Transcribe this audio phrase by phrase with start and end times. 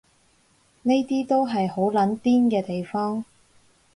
[0.81, 3.23] 呢啲都係好撚癲嘅地方